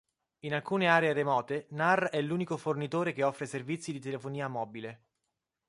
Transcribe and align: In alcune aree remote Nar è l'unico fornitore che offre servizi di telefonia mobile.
In 0.45 0.55
alcune 0.55 0.87
aree 0.87 1.13
remote 1.13 1.67
Nar 1.73 2.09
è 2.09 2.21
l'unico 2.21 2.57
fornitore 2.57 3.13
che 3.13 3.21
offre 3.21 3.45
servizi 3.45 3.91
di 3.91 3.99
telefonia 3.99 4.47
mobile. 4.47 5.03